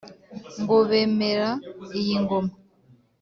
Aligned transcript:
Ngobemere 0.61 1.49
iyingoma 1.99 2.51